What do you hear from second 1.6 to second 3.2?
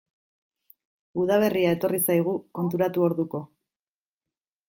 etorri zaigu, konturatu